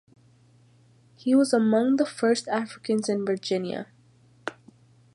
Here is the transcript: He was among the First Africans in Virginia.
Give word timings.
He 1.15 1.35
was 1.35 1.53
among 1.53 1.97
the 1.97 2.07
First 2.07 2.47
Africans 2.47 3.07
in 3.07 3.23
Virginia. 3.23 3.85